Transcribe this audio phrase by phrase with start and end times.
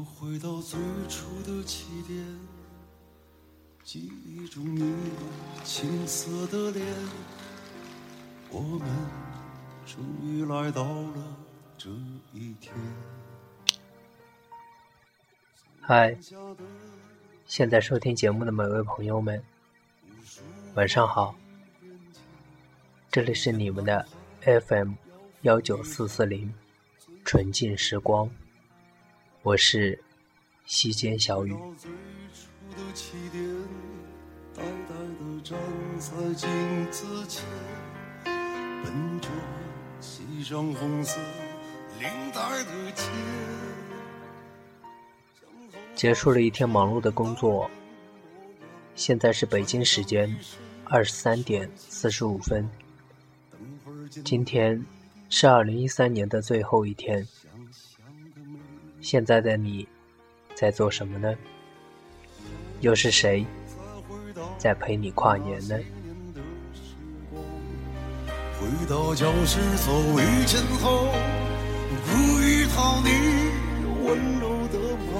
[0.00, 0.78] 回到最
[1.08, 2.24] 初的起点，
[3.84, 4.94] 记忆中你
[5.64, 6.86] 青涩的脸，
[8.50, 8.88] 我们
[9.84, 11.36] 终于来到了
[11.76, 11.90] 这
[12.32, 12.74] 一天。
[15.80, 16.16] 嗨，
[17.44, 19.42] 现在收听节目的每位朋友们，
[20.74, 21.34] 晚上好，
[23.10, 24.06] 这里是你们的
[24.40, 24.92] FM
[25.42, 26.54] 幺九四四零
[27.24, 28.30] 纯净时光，
[29.44, 29.98] 我是
[30.66, 31.52] 西间小雨。
[34.54, 35.58] 呆呆地站
[35.98, 36.48] 在镜
[36.92, 37.44] 子前，
[38.24, 39.28] 本着
[40.00, 41.18] 系上红色
[41.98, 43.02] 领带的结。
[45.96, 47.68] 结束了一天忙碌的工作，
[48.94, 50.32] 现在是北京时间
[50.84, 52.70] 二十三点四十五分。
[54.24, 54.86] 今天
[55.28, 57.26] 是二零一三年的最后一天。
[59.02, 59.86] 现在的你
[60.54, 61.34] 在做什么呢？
[62.80, 63.44] 又是谁
[64.56, 65.76] 在陪你跨年呢？
[68.60, 71.08] 回到教室座位前后，
[72.06, 73.10] 故意讨你
[74.06, 74.78] 温柔的
[75.10, 75.12] 骂。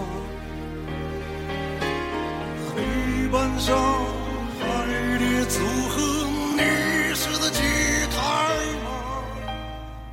[2.71, 3.77] 黑板上
[4.61, 4.87] 排
[5.19, 6.01] 列组合
[6.55, 6.61] 你
[7.17, 7.61] 识的吉
[8.13, 8.17] 他
[8.85, 8.89] 吗？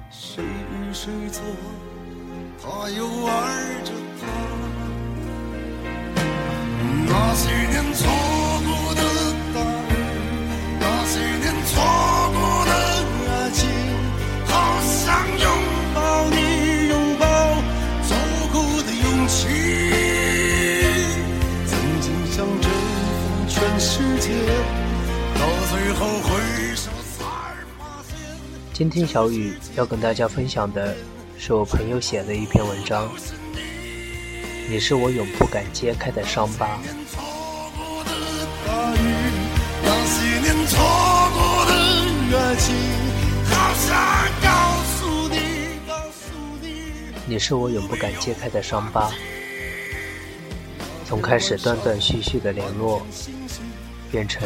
[0.09, 1.43] 谁与谁错，
[2.61, 3.31] 他又爱
[3.85, 4.27] 着她。
[7.07, 8.05] 那些年错
[8.65, 9.01] 过的
[9.53, 9.57] 大
[9.89, 9.91] 雨，
[10.79, 11.71] 那些年错
[12.33, 12.71] 过的
[13.29, 13.59] 爱情，
[14.45, 15.47] 好想拥
[15.95, 17.25] 抱你，拥抱
[18.07, 18.11] 走
[18.51, 19.37] 过的勇气。
[21.65, 21.71] 曾
[22.01, 24.27] 经想征服全世界，
[25.35, 25.39] 到
[25.71, 26.27] 最后回
[26.75, 27.23] 首才
[27.77, 28.11] 发现。
[28.73, 30.95] 今天小雨要跟大家分享的
[31.41, 33.09] 是我朋友写的一篇文章，
[34.69, 36.77] 你是我永不敢揭开的伤疤。
[39.81, 40.77] 那些年错
[41.33, 41.65] 过
[42.29, 42.75] 的情，
[43.45, 43.95] 好想，
[44.43, 45.39] 告诉你。
[47.25, 49.09] 你是我永不敢揭开的伤疤。
[51.05, 53.01] 从开始断断续续的联络，
[54.11, 54.45] 变成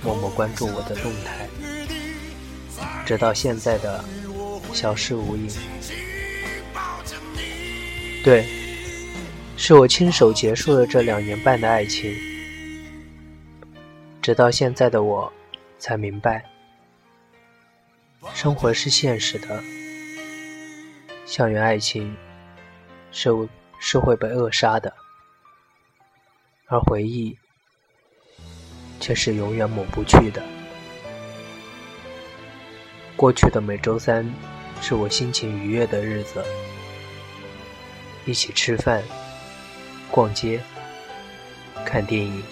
[0.00, 1.48] 默默关注我的动态，
[3.04, 4.02] 直到现在的
[4.72, 5.50] 消失无影。
[8.24, 8.42] 对，
[9.54, 12.10] 是我亲手结束了这两年半的爱情。
[14.22, 15.30] 直到现在的我，
[15.78, 16.42] 才明白，
[18.32, 19.62] 生活是现实的，
[21.26, 22.16] 校园爱情
[23.12, 23.28] 是
[23.78, 24.90] 是会被扼杀的，
[26.68, 27.36] 而回忆
[29.00, 30.42] 却是永远抹不去的。
[33.16, 34.26] 过去的每周三
[34.80, 36.42] 是我心情愉悦的日子，
[38.26, 39.02] 一起吃饭、
[40.10, 40.60] 逛街、
[41.84, 42.42] 看电影，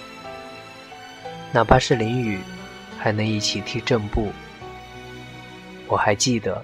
[1.53, 2.41] 哪怕是淋雨，
[2.99, 4.31] 还能一起踢正步。
[5.89, 6.63] 我还记得，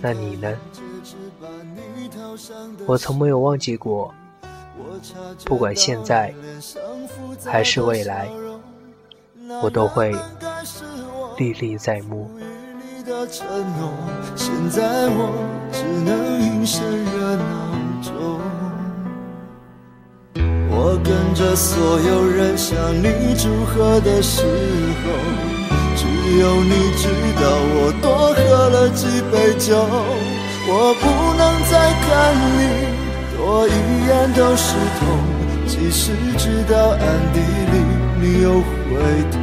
[0.00, 0.56] 那你呢？
[2.86, 4.14] 我从没有忘记过，
[5.44, 6.34] 不管现在
[7.44, 8.28] 还是未来，
[9.62, 10.14] 我都会
[11.38, 12.30] 历历在目。
[13.06, 13.46] 的承
[13.78, 13.94] 诺，
[14.34, 15.32] 现在我
[15.70, 17.44] 只能隐身热闹
[18.02, 18.12] 中。
[20.68, 25.06] 我跟着所有人向你祝贺的时候，
[25.94, 26.02] 只
[26.40, 27.06] 有你知
[27.38, 27.46] 道
[27.78, 28.40] 我多喝
[28.70, 29.78] 了几杯酒。
[30.68, 31.06] 我不
[31.38, 32.60] 能再看你
[33.36, 33.70] 多一
[34.08, 35.06] 眼都是痛，
[35.68, 37.00] 即使知道暗
[37.32, 37.38] 地
[37.70, 37.74] 里
[38.20, 38.90] 你又回
[39.30, 39.38] 头。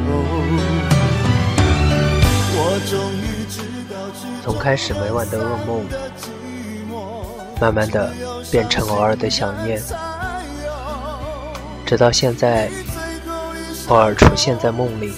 [2.56, 3.33] 我终于
[4.42, 5.84] 从开始每晚的噩梦，
[7.60, 8.12] 慢慢的
[8.50, 9.82] 变成偶尔的想念，
[11.86, 12.70] 直到现在，
[13.88, 15.14] 偶尔出现在梦里。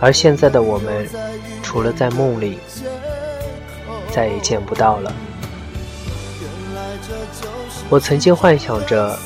[0.00, 1.08] 而现在的我们，
[1.62, 2.58] 除了在梦里，
[4.12, 5.12] 再也见不到了。
[7.88, 9.18] 我曾经幻想着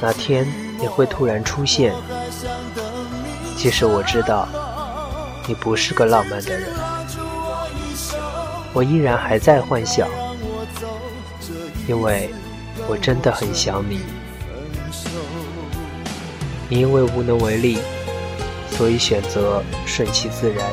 [0.00, 0.46] 那天
[0.78, 1.92] 你会突然出现，
[3.56, 4.48] 其实我知道
[5.46, 6.68] 你不是个浪漫的人，
[8.72, 10.08] 我依然还在幻想，
[11.86, 12.30] 因为
[12.88, 14.00] 我真的很想你。
[16.68, 17.78] 你因为无能为力，
[18.72, 20.66] 所以选择顺其自然，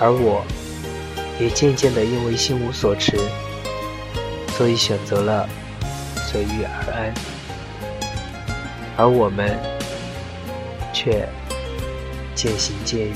[0.00, 0.44] 而我。
[1.36, 3.18] 也渐渐的因为心无所持，
[4.56, 5.48] 所以选择了
[6.28, 7.12] 随遇而安，
[8.96, 9.58] 而我们
[10.92, 11.28] 却
[12.34, 13.14] 渐行渐远。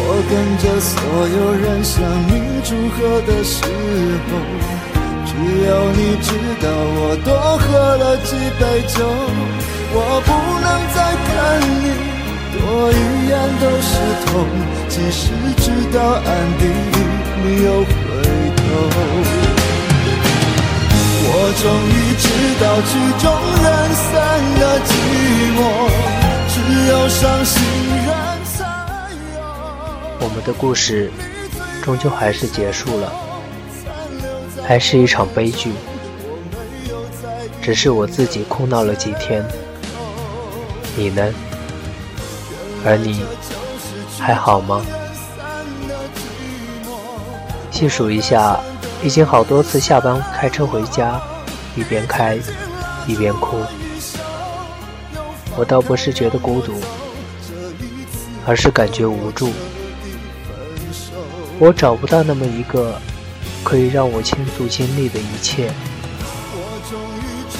[0.00, 0.94] 我跟着所
[1.28, 2.32] 有人向你
[2.64, 3.62] 祝贺的时
[4.28, 4.30] 候，
[5.26, 5.30] 只
[5.66, 6.26] 有你知
[6.60, 7.28] 道我多
[7.58, 7.66] 喝
[7.96, 8.96] 了几杯酒。
[9.90, 10.28] 我不
[10.60, 11.28] 能再看
[11.64, 11.96] 你
[12.58, 12.60] 多
[12.92, 12.94] 一
[13.28, 13.90] 眼都是
[14.26, 14.28] 痛，
[14.88, 15.20] 即使
[15.62, 15.64] 知
[15.96, 16.28] 道暗
[16.58, 16.96] 地里
[17.42, 17.68] 你又
[21.54, 22.28] 终于知
[22.60, 24.10] 道曲终人散
[24.60, 24.88] 的寂
[25.56, 25.58] 寞，
[26.48, 26.54] 只
[26.88, 27.62] 有伤心
[28.06, 28.08] 人
[28.44, 28.56] 才
[29.34, 29.40] 有。
[30.20, 31.10] 我们的故事
[31.82, 33.12] 终究还是结束了，
[34.66, 35.72] 还是一场悲剧。
[37.62, 39.44] 只是我自己哭闹了几天，
[40.96, 41.32] 你呢？
[42.84, 43.24] 而你
[44.18, 44.82] 还好吗？
[47.70, 48.58] 细数一下。
[49.00, 51.20] 已经好多次下班开车回家，
[51.78, 52.36] 一边开
[53.06, 53.58] 一边哭。
[55.56, 56.72] 我倒不是觉得孤独，
[58.44, 59.52] 而是感觉无助。
[61.60, 63.00] 我找不到那么一个
[63.62, 65.70] 可以让我倾诉经历的一切。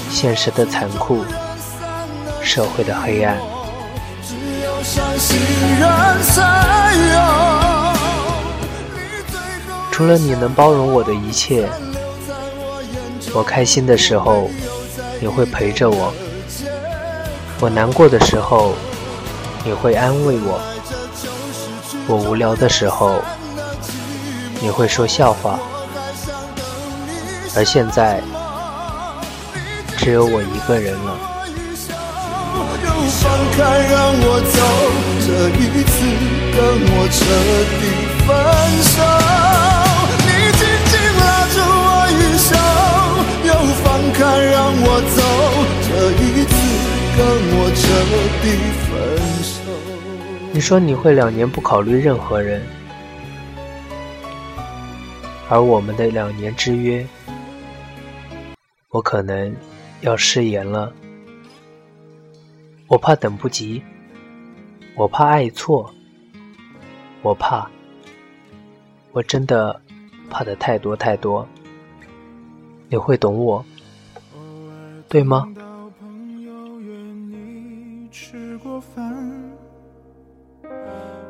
[0.09, 1.23] 现实的残酷，
[2.41, 3.37] 社会的黑暗。
[9.91, 11.69] 除了你能包容我的一切，
[13.33, 14.49] 我开心的时候
[15.21, 16.13] 你会陪着我，
[17.59, 18.73] 我难过的时候
[19.63, 20.59] 你会安慰我，
[22.07, 23.21] 我无聊的时候
[24.61, 25.59] 你会说笑话，
[27.55, 28.21] 而现在
[29.97, 31.17] 只有我一个人了。
[32.79, 34.13] 让
[47.79, 47.87] 彻
[48.41, 48.45] 底
[48.85, 49.71] 分手。
[50.51, 52.61] 你说你会两年不考虑任何人，
[55.49, 57.05] 而我们的两年之约，
[58.89, 59.55] 我可能
[60.01, 60.91] 要失言了。
[62.87, 63.81] 我怕等不及，
[64.95, 65.93] 我怕爱错，
[67.21, 67.69] 我怕，
[69.11, 69.79] 我真的
[70.29, 71.47] 怕的太多太多。
[72.89, 73.63] 你会懂我。
[75.07, 75.47] 对吗？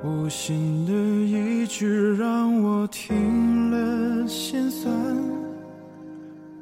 [0.01, 4.93] 无心的一句让我听了心酸。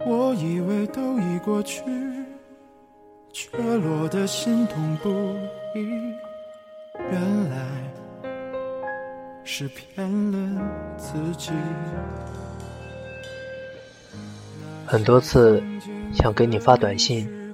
[0.07, 1.83] 我以为都已过去，
[3.31, 5.09] 却落得心痛不
[5.77, 5.85] 已。
[7.11, 7.57] 原来
[9.43, 10.61] 是骗了
[10.97, 11.51] 自己。
[14.85, 15.61] 很多次
[16.11, 17.53] 想给你发短信，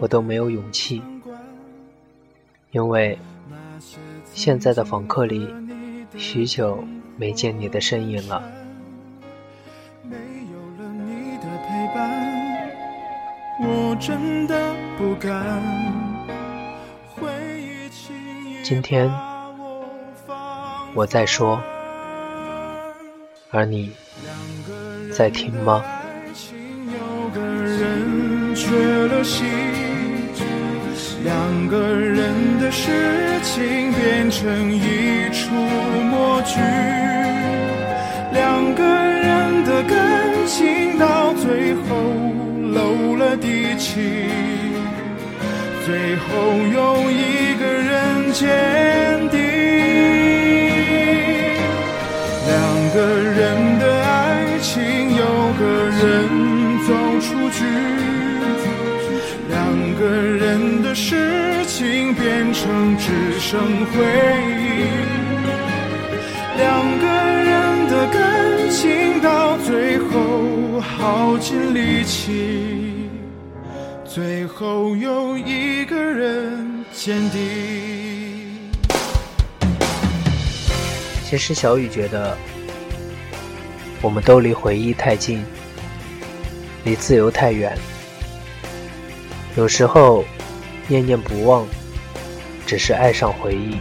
[0.00, 1.00] 我都没有勇气，
[2.72, 3.18] 因为
[4.34, 5.48] 现在的访客里
[6.16, 6.84] 许久
[7.16, 8.42] 没见你的身影了。
[18.62, 19.10] 今天
[20.94, 21.62] 我在说，
[23.50, 23.92] 而你
[25.12, 25.82] 在听吗？
[28.54, 29.44] 缺了席，
[31.24, 32.23] 两个人
[32.76, 32.90] 事
[33.44, 36.58] 情变成一出默剧，
[38.32, 39.94] 两个人的感
[40.44, 41.84] 情到最后
[42.72, 44.26] 漏了底气，
[45.86, 46.26] 最后
[46.74, 48.42] 有一个人坚
[49.30, 49.38] 定，
[52.48, 52.52] 两
[52.92, 52.98] 个
[53.38, 54.12] 人的爱
[54.60, 54.74] 情
[55.14, 55.24] 有
[55.60, 55.62] 个
[56.02, 56.02] 人
[56.88, 56.90] 走
[57.20, 57.64] 出去，
[59.48, 59.62] 两。
[59.96, 61.14] 个人的事
[63.54, 64.04] 成回
[64.50, 64.82] 忆，
[66.56, 73.08] 两个人的感情到最后耗尽力气，
[74.04, 78.58] 最后有一个人坚定。
[81.24, 82.36] 其实小雨觉得，
[84.02, 85.44] 我们都离回忆太近，
[86.82, 87.72] 离自由太远。
[89.56, 90.24] 有时候，
[90.88, 91.64] 念念不忘，
[92.66, 93.76] 只是爱上回忆。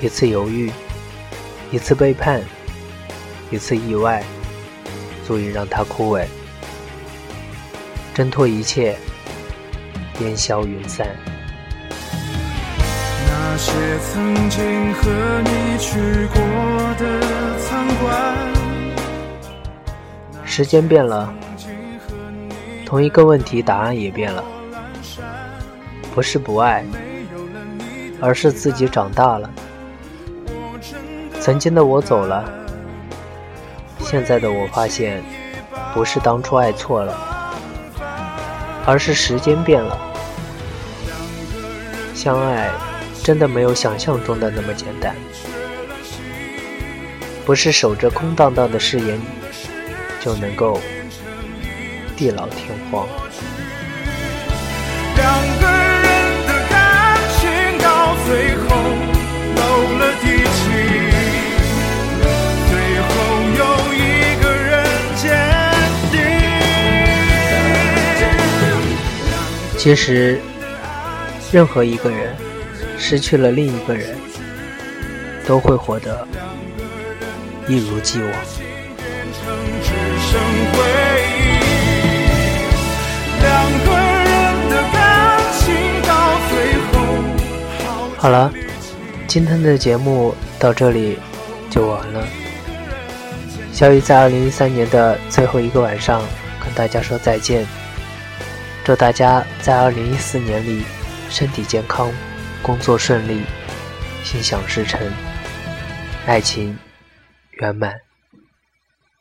[0.00, 0.70] 一次犹豫，
[1.70, 2.40] 一次背叛，
[3.50, 4.22] 一次意外，
[5.26, 6.24] 足以让它枯萎。
[8.14, 8.96] 挣脱一切，
[10.20, 11.06] 烟消云散。
[13.26, 13.72] 那些
[14.12, 15.10] 曾经和
[15.44, 16.40] 你去过
[16.98, 18.36] 的餐馆，
[20.44, 21.32] 时间变了。
[22.84, 24.44] 同一个问题，答案也变了，
[26.14, 26.84] 不是不爱，
[28.20, 29.50] 而是自己长大了，
[31.40, 32.44] 曾经的我走了，
[34.00, 35.22] 现在的我发现，
[35.94, 37.16] 不是当初爱错了，
[38.84, 39.98] 而是时间变了。
[42.14, 42.70] 相爱
[43.22, 45.16] 真的没有想象中的那么简单，
[47.46, 49.18] 不是守着空荡荡的誓言
[50.20, 50.78] 就能够
[52.16, 53.08] 地老天荒。
[69.82, 70.38] 其实。
[71.50, 72.34] 任何一个人
[72.96, 74.16] 失去了另一个人，
[75.46, 76.26] 都会活得
[77.68, 78.30] 一如既往。
[88.16, 88.50] 好了，
[89.26, 91.18] 今天的节目到这里
[91.68, 92.24] 就完了。
[93.74, 96.22] 小雨在二零一三年的最后一个晚上
[96.64, 97.66] 跟大家说再见，
[98.84, 100.82] 祝大家在二零一四年里。
[101.30, 102.12] 身体健康，
[102.62, 103.40] 工作顺利，
[104.22, 105.00] 心想事成，
[106.26, 106.76] 爱情
[107.52, 107.98] 圆满。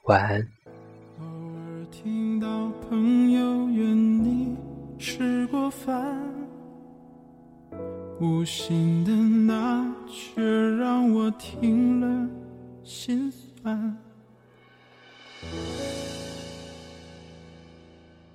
[0.03, 0.45] 晚安。
[1.21, 4.57] 偶尔听到朋友约你
[4.99, 6.19] 吃过饭，
[8.19, 10.43] 无心的那却
[10.75, 12.29] 让我听了
[12.83, 13.97] 心酸。